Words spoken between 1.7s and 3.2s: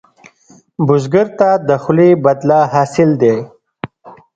خولې بدله حاصل